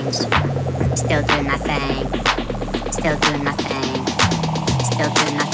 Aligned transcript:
Still 0.00 1.22
doing 1.24 1.46
my 1.46 1.58
thing. 1.58 2.06
Still 2.90 3.16
doing 3.18 3.44
my 3.44 3.52
thing. 3.52 4.06
Still 4.82 5.12
doing 5.12 5.36
my 5.36 5.49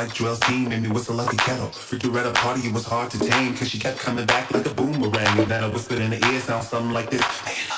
like 0.00 0.14
Joel 0.14 0.34
Steen, 0.36 0.68
made 0.70 0.82
me 0.82 0.88
whistle 0.88 1.14
like 1.14 1.30
a 1.30 1.36
kettle. 1.36 1.66
Freaked 1.66 2.06
her 2.06 2.18
at 2.18 2.26
a 2.26 2.32
party, 2.32 2.62
it 2.66 2.72
was 2.72 2.86
hard 2.86 3.10
to 3.10 3.18
tame, 3.18 3.54
cause 3.54 3.68
she 3.68 3.78
kept 3.78 3.98
coming 3.98 4.24
back 4.24 4.50
like 4.50 4.64
a 4.64 4.70
boomerang. 4.70 5.38
And 5.38 5.50
then 5.50 5.62
I 5.62 5.68
whispered 5.68 5.98
in 5.98 6.12
her 6.12 6.32
ear, 6.32 6.40
sound 6.40 6.64
something 6.64 6.92
like 6.92 7.10
this. 7.10 7.69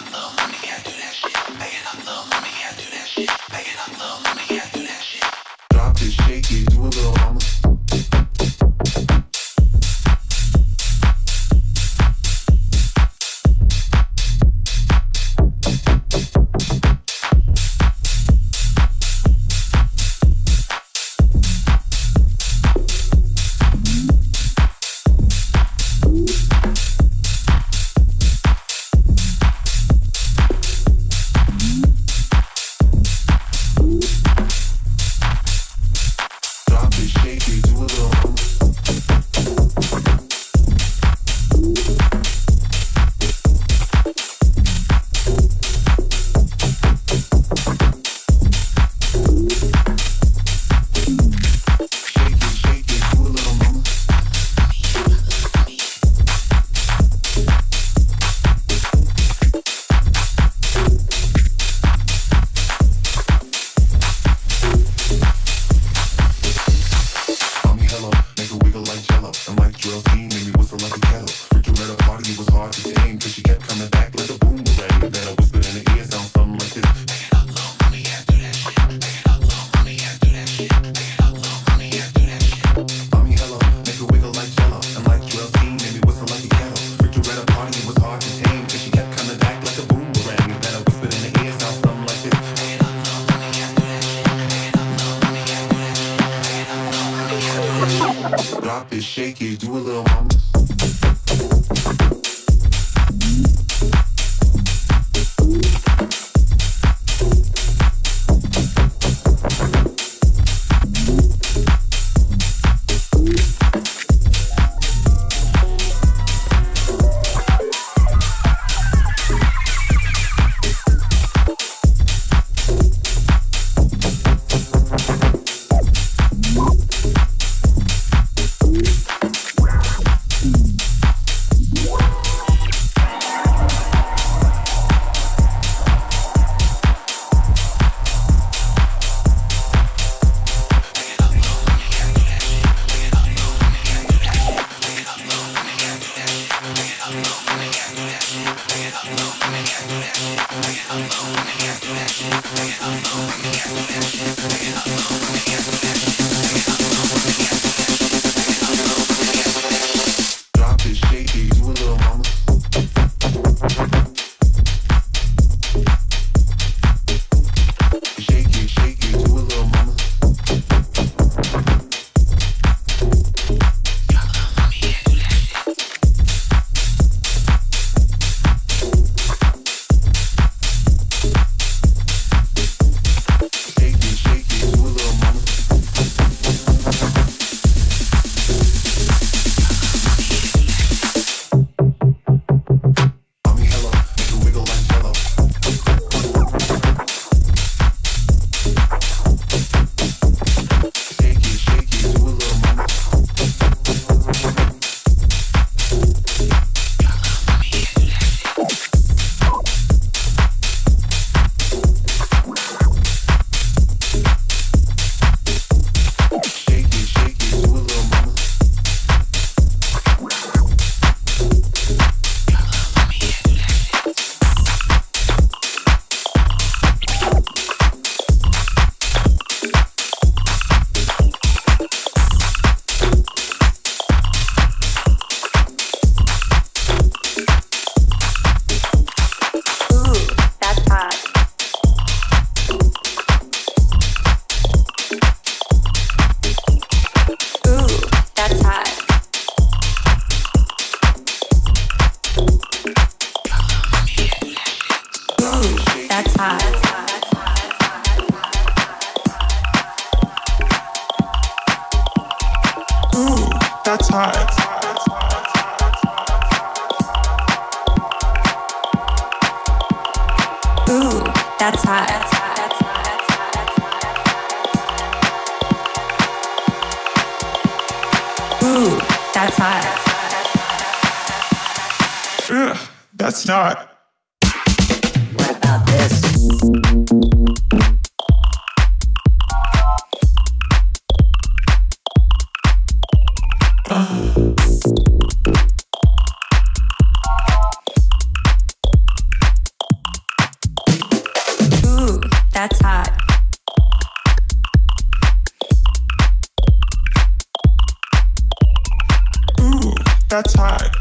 That's 310.33 310.55
hot. 310.55 310.97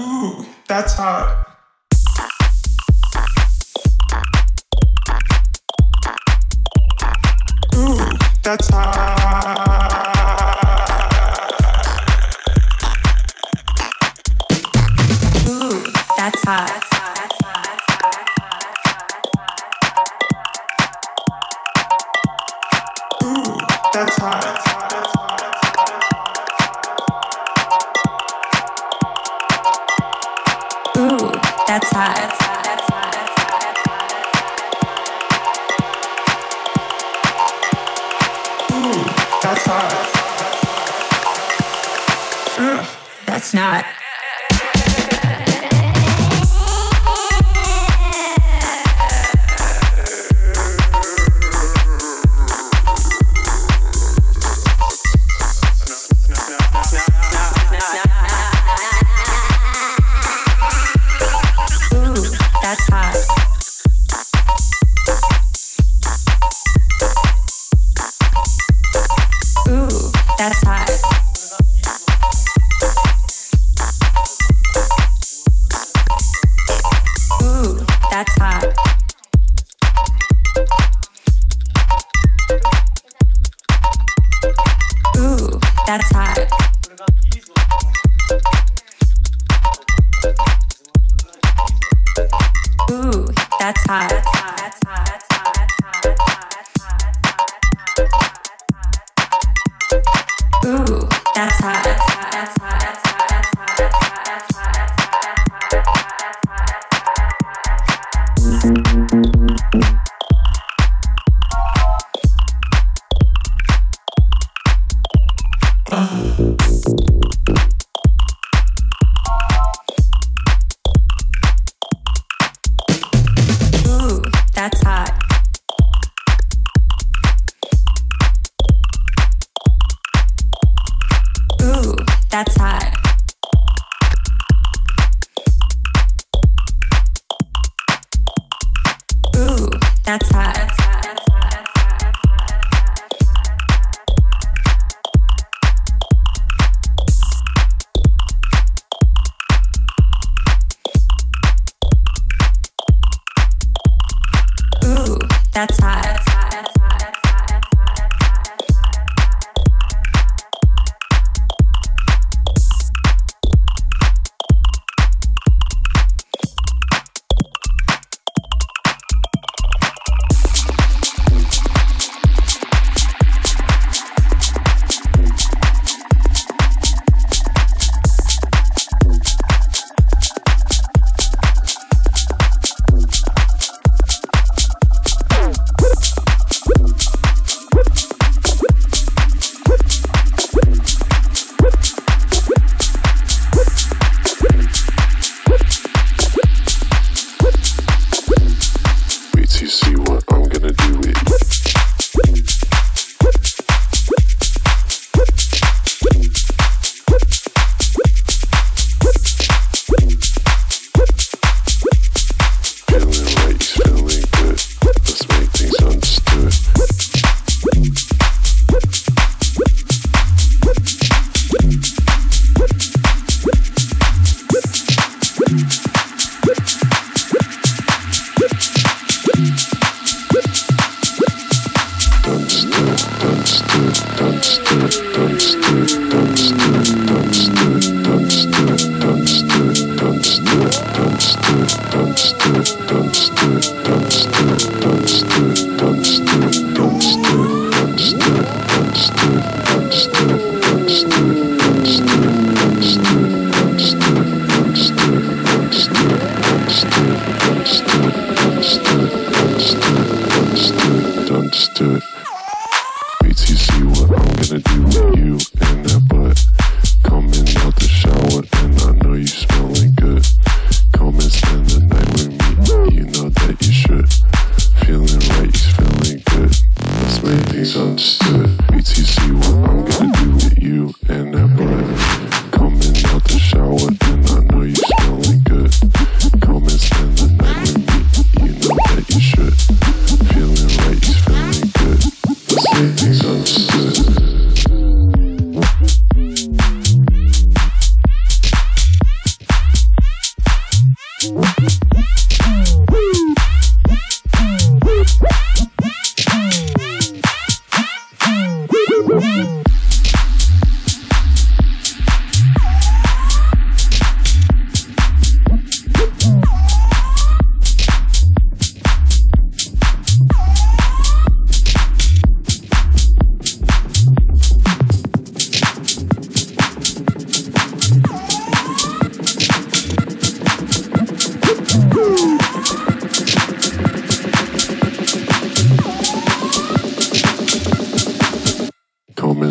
Ooh, 0.00 0.44
that's 0.66 0.94
hot. 0.94 1.46
Ooh, 7.76 8.18
that's 8.42 8.68
hot. 8.68 9.17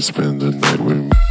spend 0.02 0.42
the 0.42 0.52
night 0.52 0.80
with 0.80 0.98
me. 0.98 1.27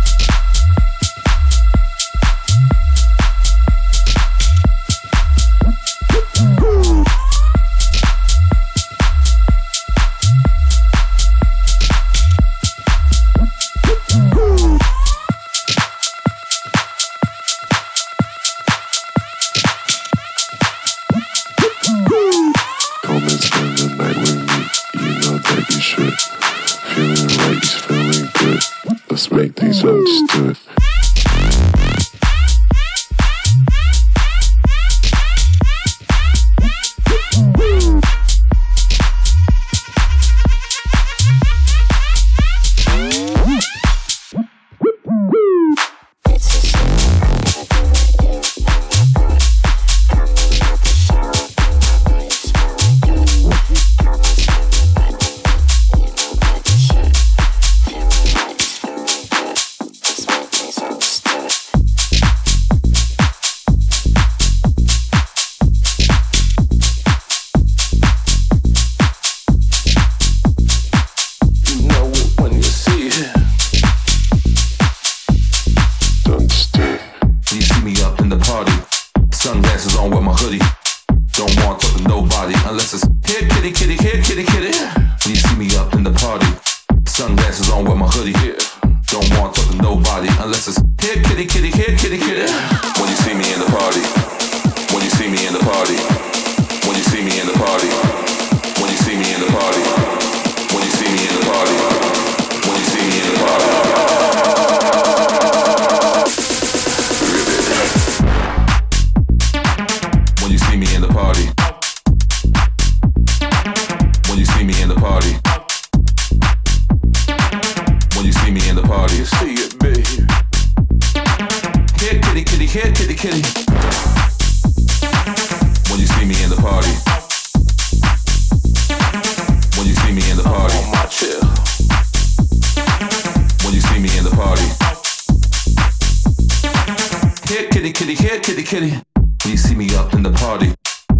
kitty. 138.76 139.00
You 139.46 139.56
see 139.56 139.74
me 139.74 139.88
up 139.96 140.12
in 140.12 140.22
the 140.22 140.32
party. 140.32 140.74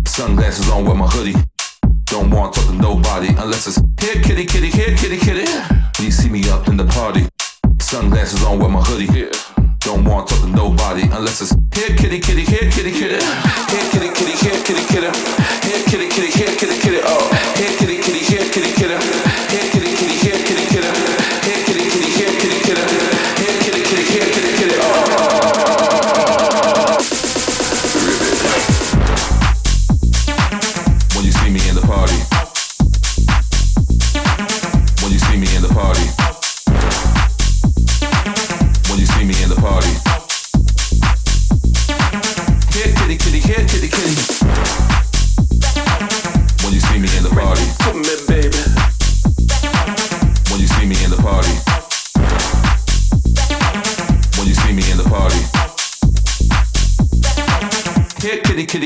Sunglasses 0.06 0.68
on 0.68 0.84
with 0.84 0.96
my 0.96 1.06
hoodie. 1.06 1.38
Don't 2.04 2.30
want 2.30 2.52
to 2.52 2.60
talk 2.60 2.68
to 2.68 2.76
nobody 2.76 3.28
unless 3.28 3.66
it's 3.66 3.80
here, 3.98 4.20
kitty, 4.22 4.44
kitty, 4.44 4.68
here, 4.68 4.94
kitty, 4.94 5.16
kitty. 5.16 5.46
You 6.02 6.10
see 6.10 6.28
me 6.28 6.42
up 6.50 6.68
in 6.68 6.76
the 6.76 6.84
party. 6.84 7.22
Sunglasses 7.80 8.44
on 8.44 8.58
with 8.58 8.70
my 8.70 8.82
hoodie. 8.82 9.08
Don't 9.80 10.04
want 10.04 10.28
to 10.28 10.34
talk 10.34 10.44
to 10.44 10.50
nobody 10.50 11.04
unless 11.16 11.40
it's 11.40 11.54
here, 11.72 11.96
kitty, 11.96 12.20
kitty, 12.20 12.44
here, 12.44 12.68
kitty, 12.70 12.92
kitty. 12.92 13.24
Here, 13.72 13.86
kitty, 13.92 14.08
kitty, 14.18 14.34
here, 14.44 14.60
kitty, 14.66 14.84
kitty. 14.92 15.10
Here, 15.66 15.82
kitty, 15.88 16.08
kitty, 16.12 16.30
here, 16.38 16.54
kitty, 16.60 16.76
kitty. 16.84 17.00
Oh, 17.04 17.24
here, 17.56 17.72
kitty, 17.78 17.96
kitty, 18.04 18.20
here, 18.20 18.44
kitty, 18.52 18.72
kitty. 18.76 19.25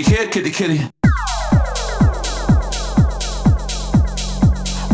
kitty, 0.02 0.16
here, 0.16 0.28
kitty, 0.28 0.50
kitty. 0.50 0.78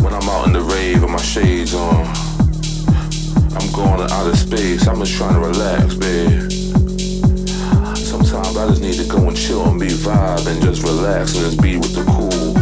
When 0.01 0.13
I'm 0.13 0.29
out 0.29 0.47
in 0.47 0.53
the 0.53 0.61
rave 0.61 1.01
with 1.01 1.11
my 1.11 1.21
shades 1.21 1.73
on, 1.73 2.05
I'm 3.55 3.71
going 3.71 4.05
to 4.05 4.13
outer 4.13 4.35
space. 4.35 4.87
I'm 4.87 4.99
just 4.99 5.15
trying 5.15 5.33
to 5.33 5.39
relax, 5.39 5.95
babe. 5.95 6.51
Sometimes 7.97 8.57
I 8.57 8.67
just 8.67 8.81
need 8.81 8.95
to 8.95 9.07
go 9.07 9.27
and 9.27 9.37
chill 9.37 9.65
and 9.69 9.79
be 9.79 9.87
vibe 9.87 10.47
and 10.47 10.61
just 10.61 10.83
relax 10.83 11.35
and 11.35 11.45
just 11.45 11.61
be 11.61 11.77
with 11.77 11.93
the 11.93 12.03
cool. 12.05 12.55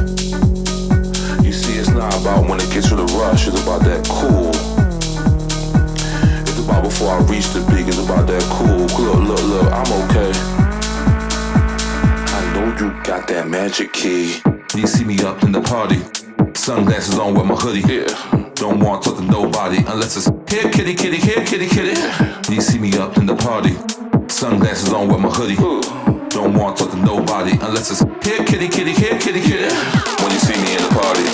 You 1.43 1.53
see, 1.53 1.77
it's 1.79 1.89
not 1.89 2.13
about 2.21 2.47
when 2.49 2.59
it 2.59 2.69
gets 2.71 2.89
you 2.91 2.97
the 2.97 3.05
rush, 3.17 3.47
it's 3.47 3.61
about 3.61 3.81
that 3.83 4.07
cool 4.07 4.51
before 6.85 7.09
I 7.09 7.19
reach 7.23 7.49
the 7.49 7.61
big 7.73 7.87
it's 7.87 7.97
about 7.97 8.27
that 8.27 8.43
cool. 8.55 8.85
Look, 8.85 9.19
look, 9.27 9.43
look, 9.43 9.67
I'm 9.73 9.89
a 9.89 10.04
that 13.35 13.49
magic 13.49 13.91
key. 13.91 14.39
You 14.79 14.87
see 14.87 15.03
me 15.03 15.19
up 15.19 15.43
in 15.43 15.51
the 15.51 15.59
party, 15.59 15.99
sunglasses 16.55 17.19
on 17.19 17.35
with 17.35 17.43
my 17.43 17.55
hoodie. 17.55 17.83
Yeah. 17.83 18.07
Don't 18.55 18.79
want 18.79 19.03
to 19.03 19.09
talk 19.09 19.19
to 19.19 19.25
nobody 19.25 19.83
unless 19.91 20.15
it's 20.15 20.31
here, 20.47 20.71
kitty, 20.71 20.95
kitty, 20.95 21.17
here, 21.19 21.43
kitty, 21.43 21.67
kitty. 21.67 21.99
You 22.47 22.61
see 22.61 22.79
me 22.79 22.95
up 22.95 23.17
in 23.17 23.25
the 23.25 23.35
party, 23.35 23.75
sunglasses 24.31 24.93
on 24.93 25.09
with 25.11 25.19
my 25.19 25.27
hoodie. 25.27 25.59
Don't 26.31 26.55
want 26.55 26.77
to 26.77 26.85
talk 26.85 26.93
to 26.93 26.99
nobody 27.03 27.59
unless 27.59 27.91
it's 27.91 28.03
here, 28.23 28.39
kitty, 28.47 28.69
kitty, 28.71 28.95
here, 28.95 29.19
kitty, 29.19 29.43
kitty. 29.43 29.67
When 30.23 30.31
you 30.31 30.39
see 30.39 30.55
me 30.55 30.71
in 30.71 30.83
the 30.87 30.93
party, 30.95 31.27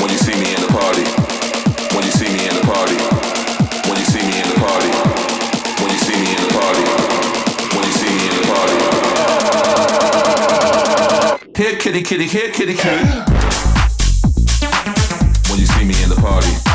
when 0.00 0.08
you 0.08 0.20
see 0.24 0.36
me 0.40 0.48
in 0.56 0.60
the 0.64 0.72
party, 0.72 1.04
when 1.92 2.00
you 2.00 2.12
see 2.16 2.32
me 2.32 2.48
in 2.48 2.56
the 2.56 2.64
party, 2.64 2.96
when 3.84 3.96
you 4.00 4.08
see 4.08 4.24
me 4.24 4.40
in 4.40 4.48
the 4.48 4.56
party, 4.56 4.88
when 5.84 5.90
you 5.92 6.00
see 6.00 6.16
me 6.16 6.28
in 6.32 6.40
the 6.48 6.52
party, 6.56 6.99
kitty, 11.80 12.02
kitty, 12.02 12.26
here, 12.26 12.52
kitty, 12.52 12.74
kitty. 12.74 13.06
When 15.48 15.58
you 15.58 15.66
see 15.66 15.84
me 15.84 15.94
in 16.02 16.10
the 16.10 16.18
party. 16.20 16.69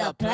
In 0.00 0.27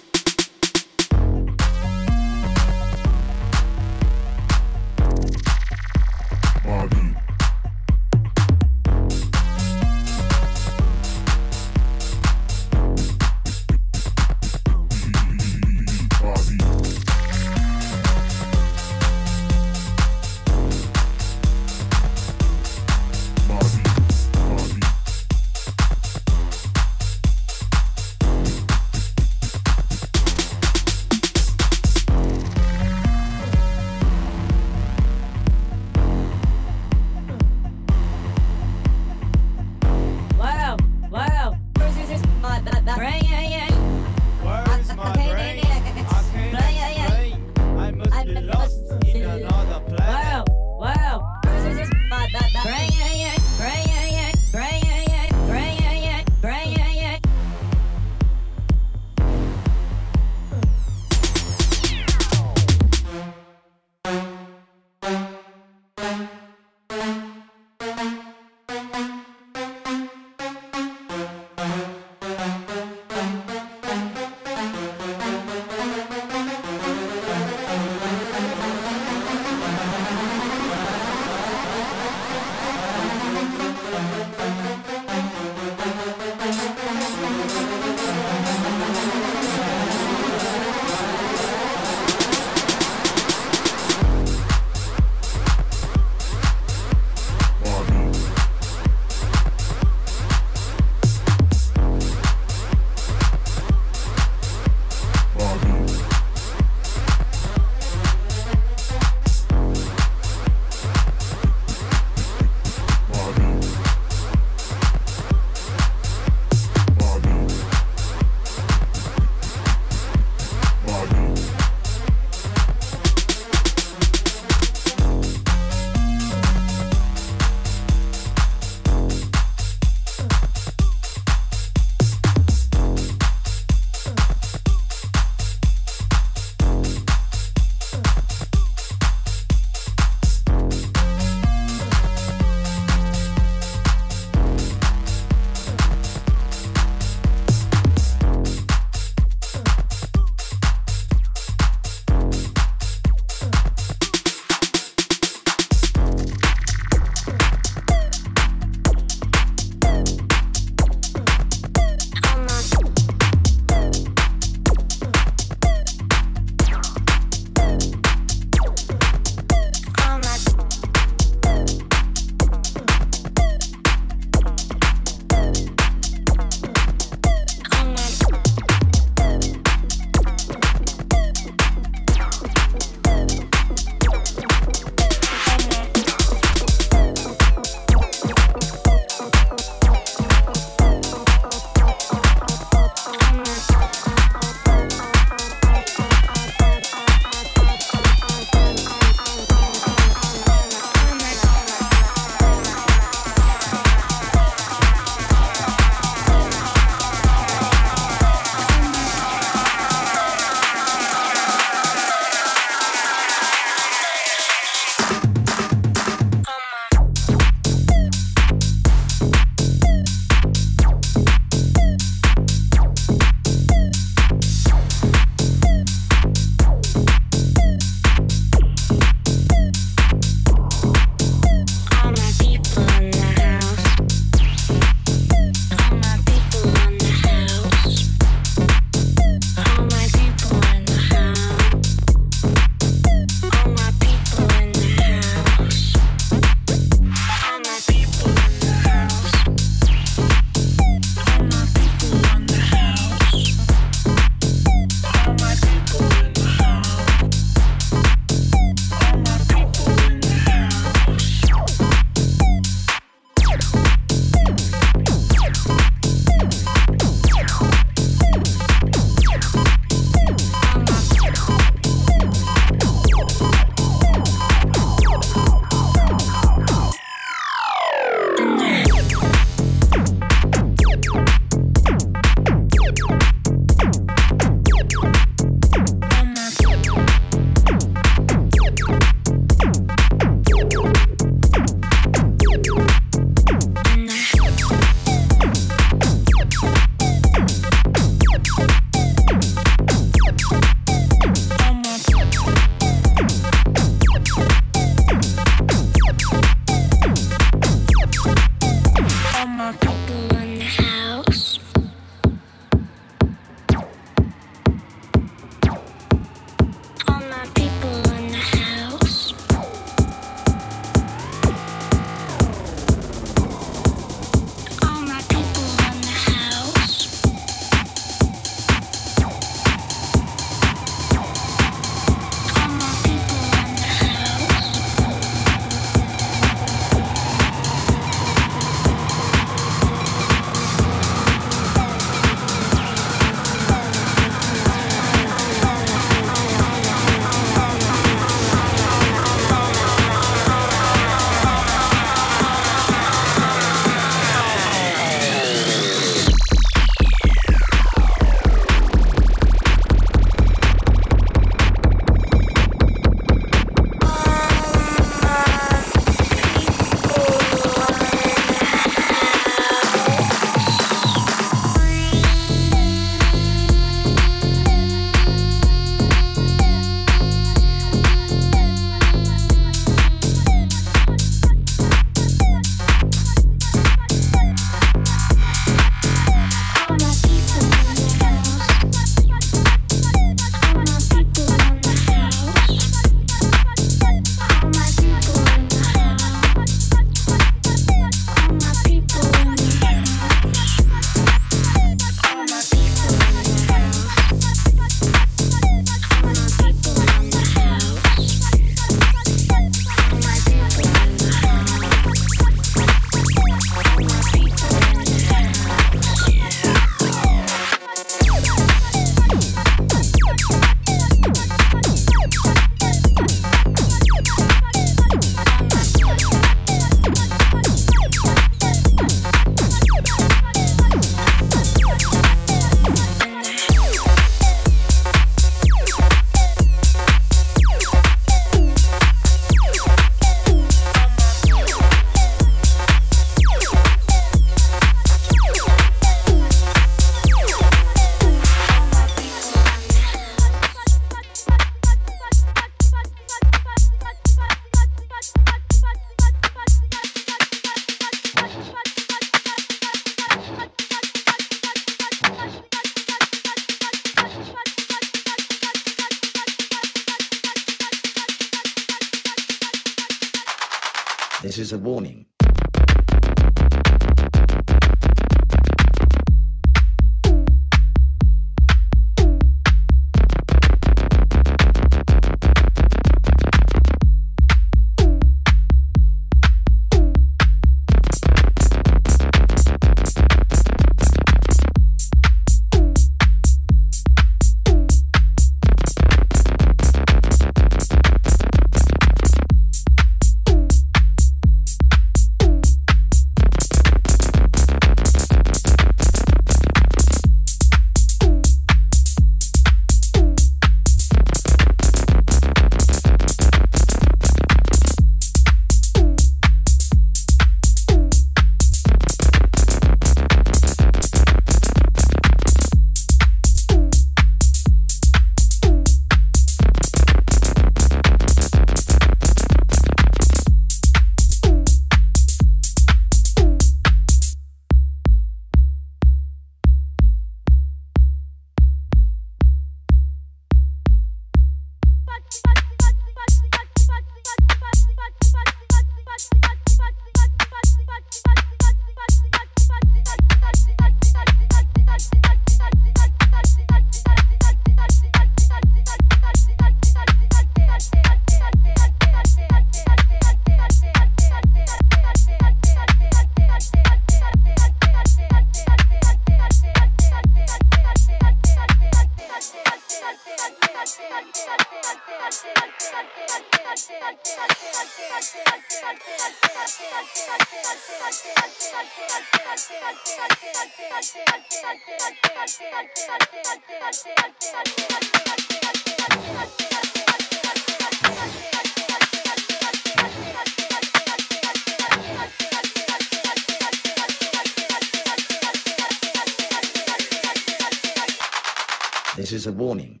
This 599.20 599.32
is 599.32 599.46
a 599.46 599.52
warning. 599.52 600.00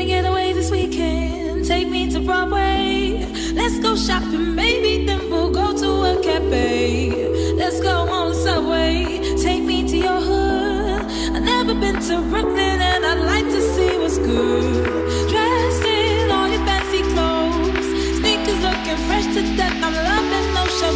me 0.00 0.06
get 0.06 0.24
away 0.24 0.54
this 0.54 0.70
weekend. 0.70 1.66
Take 1.66 1.88
me 1.90 2.10
to 2.10 2.20
Broadway. 2.20 3.26
Let's 3.52 3.78
go 3.80 3.94
shopping, 3.96 4.54
maybe 4.54 5.04
then 5.04 5.28
we'll 5.30 5.50
go 5.50 5.76
to 5.76 5.90
a 6.12 6.22
cafe. 6.22 7.28
Let's 7.54 7.80
go 7.80 8.08
on 8.08 8.30
the 8.30 8.34
subway. 8.34 9.20
Take 9.42 9.62
me 9.62 9.86
to 9.86 9.96
your 9.96 10.20
hood. 10.28 11.02
I've 11.34 11.42
never 11.42 11.74
been 11.74 12.00
to 12.08 12.22
Brooklyn 12.30 12.78
and 12.90 13.04
I'd 13.04 13.20
like 13.32 13.44
to 13.56 13.60
see 13.74 13.98
what's 13.98 14.16
good. 14.16 15.28
Dressed 15.28 15.84
in 15.84 16.30
all 16.30 16.48
your 16.48 16.64
fancy 16.64 17.02
clothes, 17.12 17.88
sneakers 18.18 18.60
looking 18.66 19.00
fresh 19.06 19.26
to 19.34 19.42
death. 19.58 19.84
I'm 19.84 19.94
loving 20.08 20.54
no 20.54 20.64
show 20.78 20.92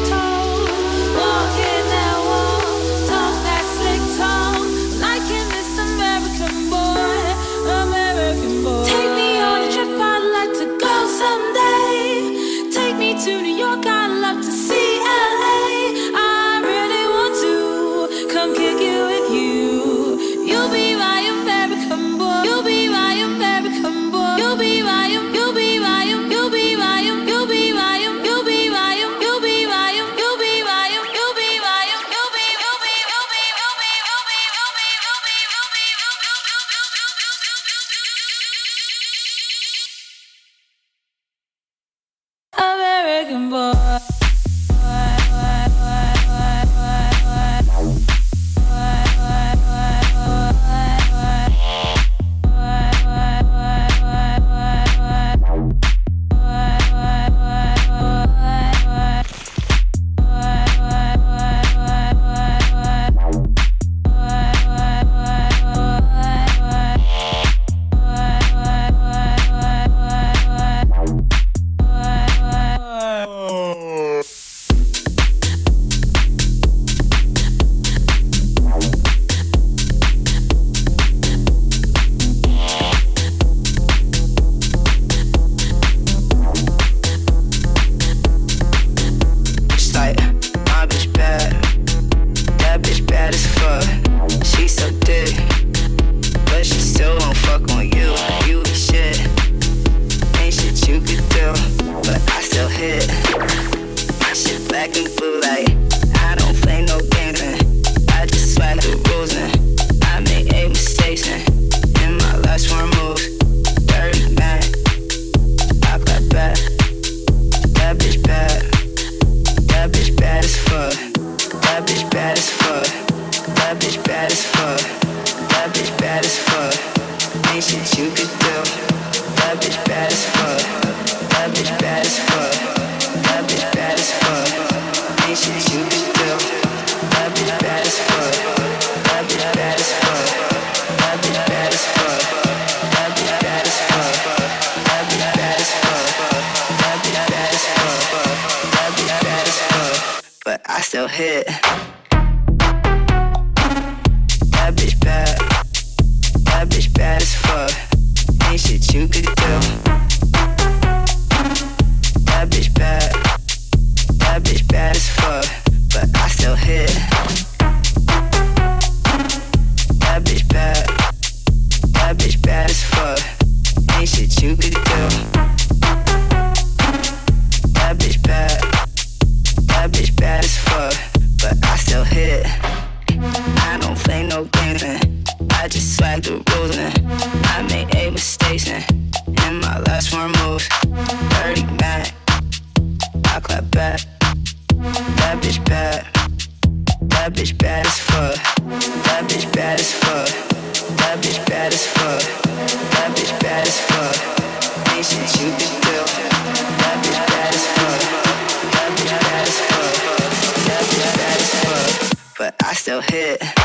so 212.95 213.01
hit. 213.01 213.64